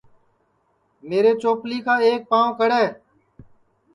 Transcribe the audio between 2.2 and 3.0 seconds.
پاو کڑے